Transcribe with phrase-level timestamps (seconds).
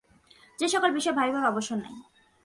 [0.59, 1.95] সে সকল বিষয় ভাবিবার অবসর নাই।